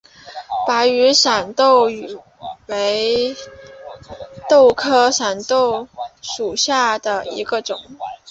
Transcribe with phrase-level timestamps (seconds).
[0.65, 1.83] 白羽扇豆
[2.65, 3.35] 为
[4.49, 5.87] 豆科羽扇豆
[6.23, 7.79] 属下的一个种。